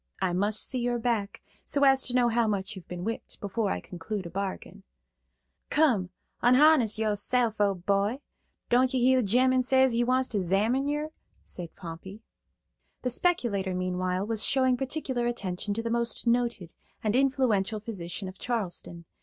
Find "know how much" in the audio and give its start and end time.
2.15-2.75